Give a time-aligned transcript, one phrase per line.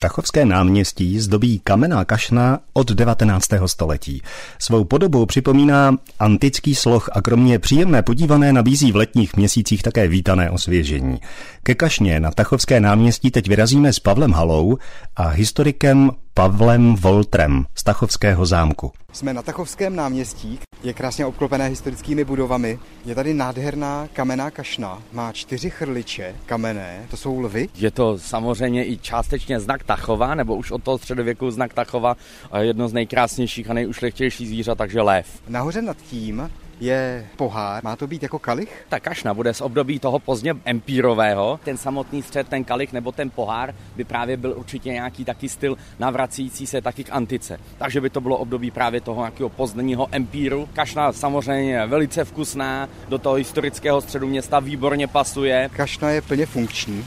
[0.00, 3.46] Tachovské náměstí zdobí kamenná kašna od 19.
[3.66, 4.22] století.
[4.58, 10.50] Svou podobou připomíná antický sloh a kromě příjemné podívané nabízí v letních měsících také vítané
[10.50, 11.20] osvěžení.
[11.62, 14.78] Ke kašně na Tachovské náměstí teď vyrazíme s Pavlem Halou
[15.16, 18.92] a historikem Pavlem Voltrem z Tachovského zámku.
[19.12, 22.78] Jsme na Tachovském náměstí, je krásně obklopené historickými budovami.
[23.04, 27.68] Je tady nádherná kamenná kašna, má čtyři chrliče kamenné, to jsou lvy.
[27.74, 32.16] Je to samozřejmě i částečně znak Tachova, nebo už od toho středověku znak Tachova,
[32.60, 35.42] jedno z nejkrásnějších a nejušlechtějších zvířat, takže lev.
[35.48, 37.84] Nahoře nad tím je pohár.
[37.84, 38.86] Má to být jako kalich?
[38.88, 41.60] Ta kašna bude z období toho pozdně empírového.
[41.64, 45.76] Ten samotný střed, ten kalich nebo ten pohár by právě byl určitě nějaký taky styl
[45.98, 47.60] navracící se taky k antice.
[47.78, 50.68] Takže by to bylo období právě toho nějakého pozdního empíru.
[50.72, 55.70] Kašna samozřejmě velice vkusná, do toho historického středu města výborně pasuje.
[55.76, 57.04] Kašna je plně funkční.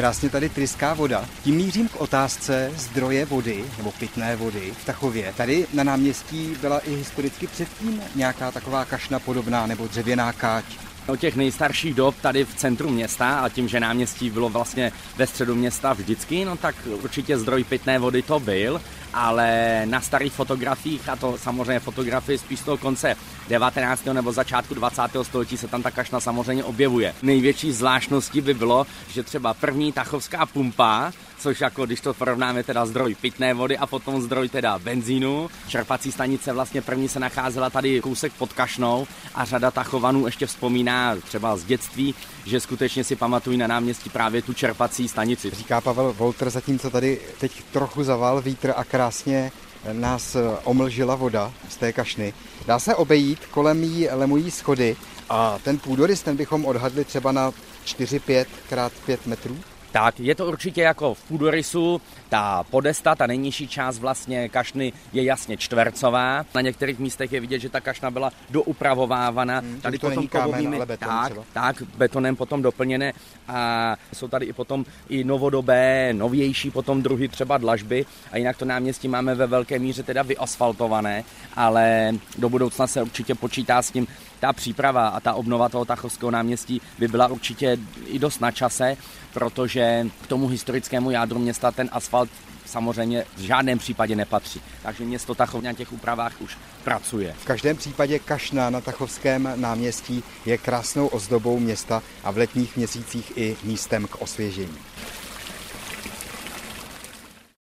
[0.00, 1.24] Krásně tady tryská voda.
[1.44, 5.34] Tím mířím k otázce zdroje vody, nebo pitné vody v Tachově.
[5.36, 10.64] Tady na náměstí byla i historicky předtím nějaká taková kašna podobná nebo dřevěná káť.
[11.06, 15.26] O těch nejstarších dob tady v centru města a tím, že náměstí bylo vlastně ve
[15.26, 18.80] středu města vždycky, no tak určitě zdroj pitné vody to byl,
[19.14, 23.16] ale na starých fotografiích, a to samozřejmě fotografie spíš z toho konce
[23.48, 24.04] 19.
[24.04, 25.02] nebo začátku 20.
[25.22, 27.14] století se tam ta kašna samozřejmě objevuje.
[27.22, 32.86] Největší zvláštností by bylo, že třeba první tachovská pumpa, což jako když to porovnáme teda
[32.86, 35.50] zdroj pitné vody a potom zdroj teda benzínu.
[35.68, 41.16] Čerpací stanice vlastně první se nacházela tady kousek pod Kašnou a řada tachovanů ještě vzpomíná
[41.16, 45.50] třeba z dětství, že skutečně si pamatují na náměstí právě tu čerpací stanici.
[45.50, 49.52] Říká Pavel Volter, zatímco tady teď trochu zaval vítr a krásně
[49.92, 52.34] nás omlžila voda z té kašny.
[52.66, 54.96] Dá se obejít, kolem jí lemují schody
[55.28, 57.52] a ten půdorys, ten bychom odhadli třeba na
[57.84, 59.58] 4-5 krát 5 metrů.
[59.92, 65.22] Tak, je to určitě jako v půdorysu, ta podesta, ta nejnižší část vlastně kašny je
[65.22, 66.44] jasně čtvercová.
[66.54, 69.58] Na některých místech je vidět, že ta kašna byla doupravovávána.
[69.58, 73.12] Hmm, tady to potom kovovými, beton, tak, tak, betonem potom doplněné
[73.48, 78.64] a jsou tady i potom i novodobé, novější potom druhy třeba dlažby a jinak to
[78.64, 81.24] náměstí máme ve velké míře teda vyasfaltované,
[81.56, 84.06] ale do budoucna se určitě počítá s tím,
[84.40, 88.96] ta příprava a ta obnova toho Tachovského náměstí by byla určitě i dost na čase,
[89.32, 89.79] protože
[90.22, 92.30] k tomu historickému jádru města ten asfalt
[92.70, 94.62] samozřejmě v žádném případě nepatří.
[94.82, 97.34] Takže město Tachov na těch úpravách už pracuje.
[97.38, 103.32] V každém případě kašna na Tachovském náměstí je krásnou ozdobou města a v letních měsících
[103.36, 104.78] i místem k osvěžení.